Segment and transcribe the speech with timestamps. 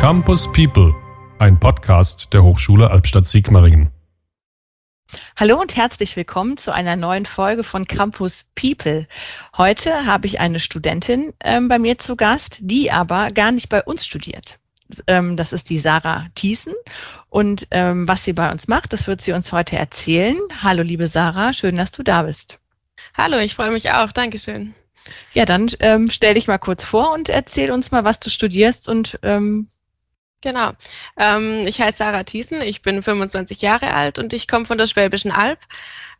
[0.00, 0.94] Campus People,
[1.38, 3.90] ein Podcast der Hochschule Albstadt-Sigmaringen.
[5.36, 9.06] Hallo und herzlich willkommen zu einer neuen Folge von Campus People.
[9.56, 13.82] Heute habe ich eine Studentin ähm, bei mir zu Gast, die aber gar nicht bei
[13.82, 14.58] uns studiert.
[15.06, 16.74] Ähm, das ist die Sarah Thiessen.
[17.28, 20.36] Und ähm, was sie bei uns macht, das wird sie uns heute erzählen.
[20.62, 22.58] Hallo, liebe Sarah, schön, dass du da bist.
[23.14, 24.12] Hallo, ich freue mich auch.
[24.12, 24.74] Dankeschön.
[25.34, 28.88] Ja, dann ähm, stell dich mal kurz vor und erzähl uns mal, was du studierst
[28.88, 29.68] und ähm,
[30.42, 30.72] Genau.
[31.18, 34.86] Ähm, ich heiße Sarah Thiessen, ich bin 25 Jahre alt und ich komme von der
[34.86, 35.58] Schwäbischen Alb.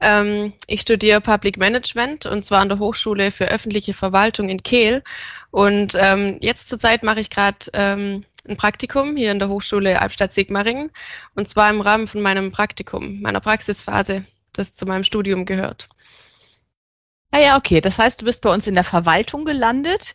[0.00, 5.02] Ähm, ich studiere Public Management und zwar an der Hochschule für öffentliche Verwaltung in Kehl.
[5.50, 10.90] Und ähm, jetzt zurzeit mache ich gerade ähm, ein Praktikum hier in der Hochschule Albstadt-Sigmaringen
[11.34, 15.88] und zwar im Rahmen von meinem Praktikum, meiner Praxisphase, das zu meinem Studium gehört.
[17.32, 17.80] Ah ja, okay.
[17.80, 20.14] Das heißt, du bist bei uns in der Verwaltung gelandet.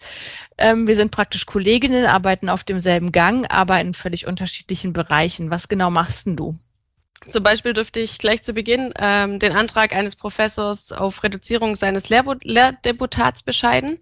[0.58, 5.50] Ähm, wir sind praktisch Kolleginnen, arbeiten auf demselben Gang, aber in völlig unterschiedlichen Bereichen.
[5.50, 6.58] Was genau machst denn du?
[7.28, 12.10] Zum Beispiel dürfte ich gleich zu Beginn ähm, den Antrag eines Professors auf Reduzierung seines
[12.10, 14.00] Lehrbu Lehrdeputats bescheiden.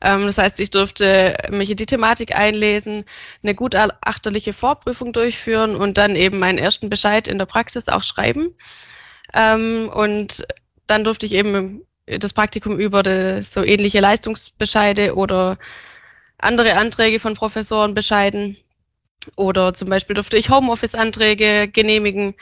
[0.00, 3.06] Ähm, das heißt, ich durfte mich in die Thematik einlesen,
[3.42, 8.54] eine gutachterliche Vorprüfung durchführen und dann eben meinen ersten Bescheid in der Praxis auch schreiben.
[9.34, 10.46] Ähm, und
[10.86, 11.82] dann durfte ich eben
[12.18, 15.58] das Praktikum über die, so ähnliche Leistungsbescheide oder
[16.38, 18.56] andere Anträge von Professoren bescheiden.
[19.36, 22.34] Oder zum Beispiel durfte ich Homeoffice-Anträge genehmigen.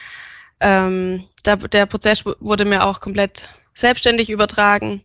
[0.61, 5.03] Ähm, der, der Prozess wurde mir auch komplett selbstständig übertragen.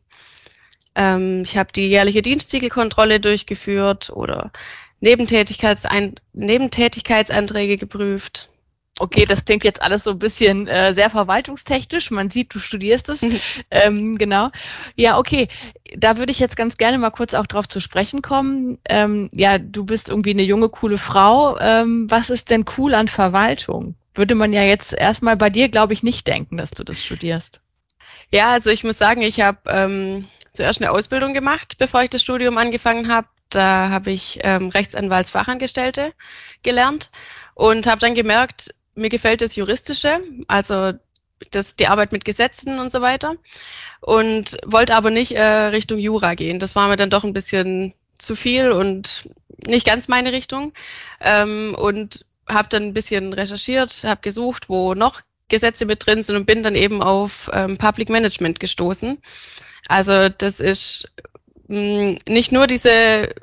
[0.96, 4.52] Ähm, ich habe die jährliche Dienstziegelkontrolle durchgeführt oder
[5.00, 8.50] Nebentätigkeitsein Nebentätigkeitsanträge geprüft.
[9.00, 12.12] Okay, das klingt jetzt alles so ein bisschen äh, sehr verwaltungstechnisch.
[12.12, 13.24] Man sieht, du studierst es.
[13.24, 13.40] Mhm.
[13.72, 14.50] ähm, genau.
[14.96, 15.48] Ja, okay.
[15.98, 18.78] Da würde ich jetzt ganz gerne mal kurz auch drauf zu sprechen kommen.
[18.88, 21.58] Ähm, ja, du bist irgendwie eine junge, coole Frau.
[21.60, 23.96] Ähm, was ist denn cool an Verwaltung?
[24.14, 27.62] Würde man ja jetzt erstmal bei dir, glaube ich, nicht denken, dass du das studierst.
[28.32, 32.22] Ja, also ich muss sagen, ich habe ähm, zuerst eine Ausbildung gemacht, bevor ich das
[32.22, 33.28] Studium angefangen habe.
[33.50, 36.14] Da habe ich ähm, Rechtsanwaltsfachangestellte
[36.62, 37.12] gelernt
[37.56, 40.94] und habe dann gemerkt, mir gefällt das Juristische, also
[41.52, 43.36] das, die Arbeit mit Gesetzen und so weiter.
[44.02, 46.60] Und wollte aber nicht äh, Richtung Jura gehen.
[46.60, 49.28] Das war mir dann doch ein bisschen zu viel und
[49.68, 50.74] nicht ganz meine Richtung.
[51.22, 56.36] Ähm, und habe dann ein bisschen recherchiert, habe gesucht, wo noch Gesetze mit drin sind
[56.36, 59.20] und bin dann eben auf ähm, Public Management gestoßen.
[59.88, 61.12] Also das ist
[61.68, 63.34] mh, mm, nicht nur diese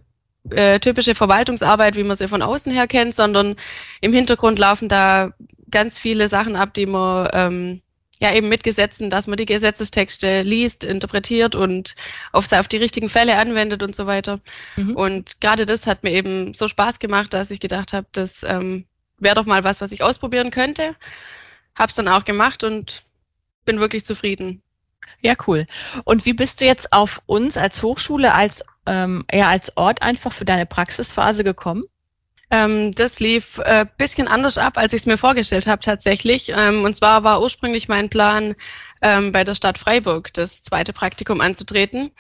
[0.48, 3.56] äh, typische Verwaltungsarbeit, wie man sie von außen her kennt, sondern
[4.00, 5.32] im Hintergrund laufen da
[5.70, 7.82] ganz viele Sachen ab, die man ähm,
[8.20, 11.94] ja eben mit Gesetzen, dass man die Gesetzestexte liest, interpretiert und
[12.32, 14.40] auf, auf die richtigen Fälle anwendet und so weiter.
[14.76, 14.94] Mhm.
[14.94, 18.84] Und gerade das hat mir eben so Spaß gemacht, dass ich gedacht habe, das ähm,
[19.18, 20.94] wäre doch mal was, was ich ausprobieren könnte.
[21.74, 23.02] Hab's dann auch gemacht und
[23.64, 24.62] bin wirklich zufrieden.
[25.20, 25.66] Ja, cool.
[26.04, 30.32] Und wie bist du jetzt auf uns als Hochschule, als ähm, eher als Ort einfach
[30.32, 31.84] für deine Praxisphase gekommen?
[32.50, 36.52] Ähm, das lief äh, bisschen anders ab, als ich es mir vorgestellt habe tatsächlich.
[36.54, 38.56] Ähm, und zwar war ursprünglich mein Plan,
[39.02, 42.10] ähm, bei der Stadt Freiburg das zweite Praktikum anzutreten.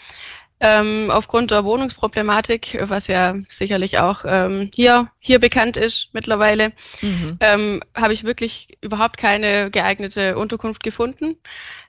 [0.62, 7.38] Ähm, aufgrund der Wohnungsproblematik, was ja sicherlich auch ähm, hier, hier bekannt ist mittlerweile, mhm.
[7.40, 11.36] ähm, habe ich wirklich überhaupt keine geeignete Unterkunft gefunden.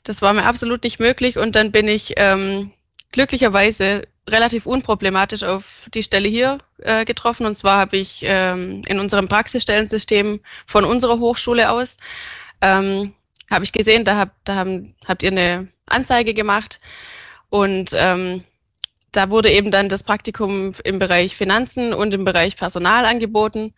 [0.04, 2.72] Das war mir absolut nicht möglich und dann bin ich ähm,
[3.12, 7.46] glücklicherweise relativ unproblematisch auf die Stelle hier äh, getroffen.
[7.46, 11.98] Und zwar habe ich ähm, in unserem Praxisstellensystem von unserer Hochschule aus,
[12.62, 13.14] ähm,
[13.50, 16.80] habe ich gesehen, da, hab, da haben, habt ihr eine Anzeige gemacht
[17.50, 18.46] und ähm,
[19.12, 23.74] da wurde eben dann das Praktikum im Bereich Finanzen und im Bereich Personal angeboten.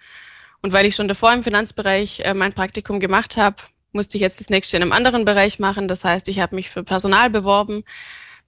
[0.62, 3.58] Und weil ich schon davor im Finanzbereich äh, mein Praktikum gemacht habe,
[3.92, 5.88] musste ich jetzt das nächste in einem anderen Bereich machen.
[5.88, 7.84] Das heißt, ich habe mich für Personal beworben,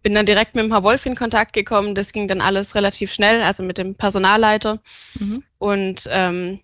[0.01, 1.95] bin dann direkt mit dem Herr Wolf in Kontakt gekommen.
[1.95, 4.79] Das ging dann alles relativ schnell, also mit dem Personalleiter.
[5.19, 5.43] Mhm.
[5.57, 6.61] Und ähm,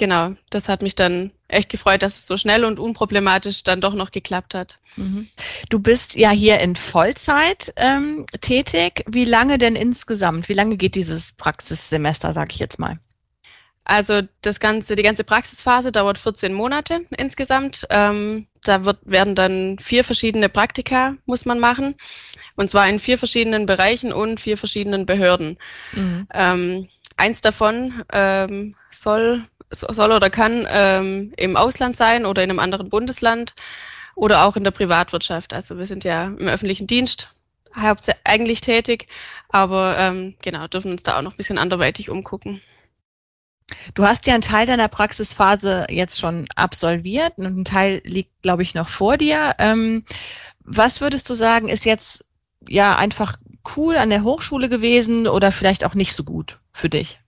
[0.00, 3.94] genau, das hat mich dann echt gefreut, dass es so schnell und unproblematisch dann doch
[3.94, 4.80] noch geklappt hat.
[4.96, 5.28] Mhm.
[5.68, 9.04] Du bist ja hier in Vollzeit ähm, tätig.
[9.06, 10.48] Wie lange denn insgesamt?
[10.48, 12.98] Wie lange geht dieses Praxissemester, sage ich jetzt mal?
[13.84, 17.86] Also das ganze, die ganze Praxisphase dauert 14 Monate insgesamt.
[17.90, 21.94] Ähm, da wird, werden dann vier verschiedene Praktika muss man machen.
[22.56, 25.58] Und zwar in vier verschiedenen Bereichen und vier verschiedenen Behörden.
[25.92, 26.26] Mhm.
[26.32, 32.58] Ähm, eins davon ähm, soll, soll oder kann ähm, im Ausland sein oder in einem
[32.58, 33.54] anderen Bundesland
[34.14, 35.54] oder auch in der Privatwirtschaft.
[35.54, 37.28] Also wir sind ja im öffentlichen Dienst
[38.24, 39.06] eigentlich tätig,
[39.48, 42.60] aber ähm, genau, dürfen uns da auch noch ein bisschen anderweitig umgucken.
[43.94, 48.64] Du hast ja einen Teil deiner Praxisphase jetzt schon absolviert und ein Teil liegt, glaube
[48.64, 49.54] ich, noch vor dir.
[49.58, 50.04] Ähm,
[50.64, 52.24] was würdest du sagen, ist jetzt
[52.68, 53.38] ja einfach
[53.76, 57.19] cool an der Hochschule gewesen oder vielleicht auch nicht so gut für dich?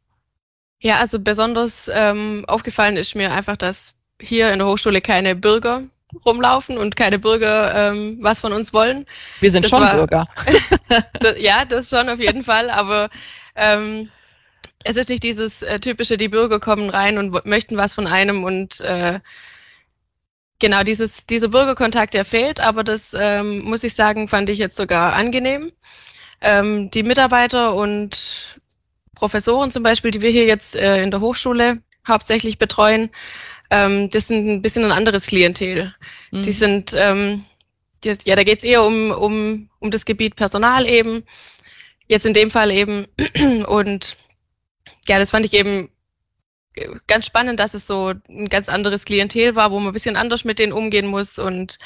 [0.82, 5.84] Ja, also besonders ähm, aufgefallen ist mir einfach, dass hier in der Hochschule keine Bürger
[6.26, 9.06] rumlaufen und keine Bürger ähm, was von uns wollen.
[9.40, 10.26] Wir sind das schon war, Bürger.
[11.20, 13.10] das, ja, das schon auf jeden Fall, aber
[13.54, 14.10] ähm,
[14.82, 18.42] es ist nicht dieses äh, typische, die Bürger kommen rein und möchten was von einem
[18.42, 19.20] und äh,
[20.58, 24.76] genau dieses, dieser Bürgerkontakt, der fehlt, aber das ähm, muss ich sagen, fand ich jetzt
[24.76, 25.70] sogar angenehm.
[26.40, 28.58] Ähm, die Mitarbeiter und
[29.22, 33.08] Professoren zum Beispiel, die wir hier jetzt äh, in der Hochschule hauptsächlich betreuen,
[33.70, 35.94] ähm, das sind ein bisschen ein anderes Klientel.
[36.32, 36.42] Mhm.
[36.42, 37.44] Die sind, ähm,
[38.02, 41.22] die, ja, da geht es eher um, um, um das Gebiet Personal eben.
[42.08, 43.06] Jetzt in dem Fall eben.
[43.68, 44.16] Und
[45.06, 45.88] ja, das fand ich eben
[47.06, 50.42] ganz spannend, dass es so ein ganz anderes Klientel war, wo man ein bisschen anders
[50.42, 51.38] mit denen umgehen muss.
[51.38, 51.78] Und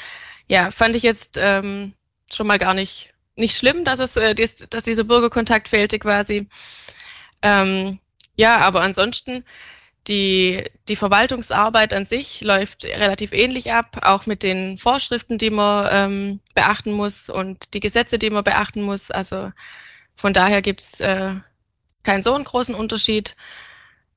[0.47, 1.93] ja, fand ich jetzt ähm,
[2.33, 6.47] schon mal gar nicht, nicht schlimm, dass es, äh, dies, dass dieser Bürgerkontakt fehlte quasi.
[7.41, 7.99] Ähm,
[8.35, 9.43] ja, aber ansonsten
[10.07, 15.87] die, die Verwaltungsarbeit an sich läuft relativ ähnlich ab, auch mit den Vorschriften, die man
[15.91, 19.11] ähm, beachten muss und die Gesetze, die man beachten muss.
[19.11, 19.51] Also
[20.15, 21.35] von daher gibt's äh,
[22.03, 23.35] keinen so einen großen Unterschied.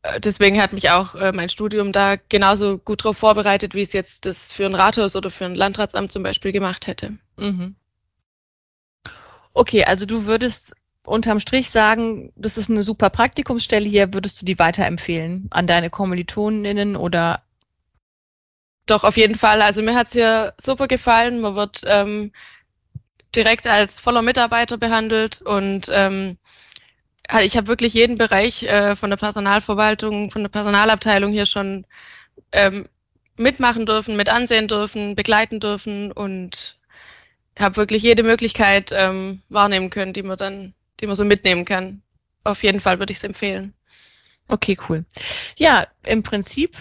[0.02, 3.92] Äh, deswegen hat mich auch äh, mein Studium da genauso gut darauf vorbereitet, wie es
[3.92, 7.18] jetzt das für ein Rathaus oder für ein Landratsamt zum Beispiel gemacht hätte.
[7.36, 7.74] Mhm.
[9.52, 10.76] Okay, also du würdest
[11.10, 15.90] unterm Strich sagen, das ist eine super Praktikumsstelle hier, würdest du die weiterempfehlen an deine
[15.90, 17.42] Kommilitoninnen oder?
[18.86, 19.62] Doch, auf jeden Fall.
[19.62, 21.40] Also mir hat's hier super gefallen.
[21.40, 22.32] Man wird ähm,
[23.34, 26.38] direkt als voller Mitarbeiter behandelt und ähm,
[27.42, 31.86] ich habe wirklich jeden Bereich äh, von der Personalverwaltung, von der Personalabteilung hier schon
[32.52, 32.88] ähm,
[33.36, 36.78] mitmachen dürfen, mit ansehen dürfen, begleiten dürfen und
[37.58, 42.02] habe wirklich jede Möglichkeit ähm, wahrnehmen können, die man dann die man so mitnehmen kann.
[42.44, 43.74] Auf jeden Fall würde ich es empfehlen.
[44.48, 45.04] Okay, cool.
[45.56, 46.76] Ja, im Prinzip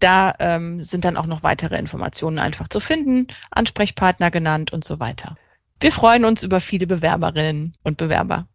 [0.00, 5.00] da ähm, sind dann auch noch weitere Informationen einfach zu finden, Ansprechpartner genannt und so
[5.00, 5.36] weiter.
[5.80, 8.46] Wir freuen uns über viele Bewerberinnen und Bewerber.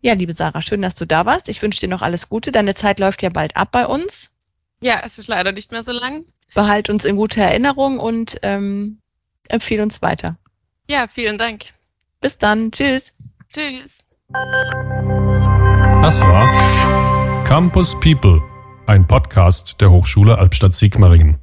[0.00, 1.48] Ja, liebe Sarah, schön, dass du da warst.
[1.48, 2.52] Ich wünsche dir noch alles Gute.
[2.52, 4.30] Deine Zeit läuft ja bald ab bei uns.
[4.80, 6.24] Ja, es ist leider nicht mehr so lang.
[6.54, 9.00] Behalt uns in guter Erinnerung und ähm,
[9.48, 10.38] empfehle uns weiter.
[10.88, 11.66] Ja, vielen Dank.
[12.20, 12.70] Bis dann.
[12.70, 13.12] Tschüss.
[13.52, 13.98] Tschüss.
[16.02, 18.40] Das war Campus People,
[18.86, 21.38] ein Podcast der Hochschule Albstadt-Sigmaringen.